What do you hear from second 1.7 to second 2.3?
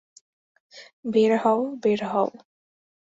বের হও।